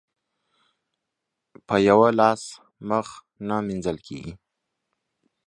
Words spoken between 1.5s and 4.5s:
په يوه لاس مخ نه مينځل کېږي.